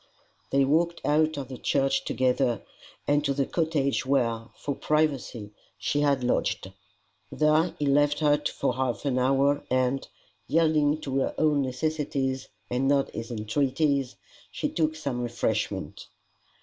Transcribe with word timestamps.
They 0.49 0.65
walked 0.65 0.99
out 1.05 1.37
of 1.37 1.47
the 1.47 1.59
church 1.59 2.05
together 2.05 2.63
and 3.07 3.23
to 3.23 3.35
the 3.35 3.45
cottage 3.45 4.03
where, 4.03 4.45
for 4.55 4.73
privacy, 4.73 5.51
she 5.77 5.99
had 5.99 6.23
lodged. 6.23 6.71
There 7.31 7.75
he 7.77 7.85
left 7.85 8.17
her 8.17 8.39
for 8.43 8.73
half 8.73 9.05
an 9.05 9.19
hour, 9.19 9.63
and, 9.69 10.07
yielding 10.47 11.01
to 11.01 11.19
her 11.19 11.35
own 11.37 11.61
necessities 11.61 12.47
and 12.67 12.87
not 12.87 13.11
his 13.11 13.29
entreaties, 13.29 14.15
she 14.49 14.69
took 14.69 14.95
some 14.95 15.21
refreshment. 15.21 16.07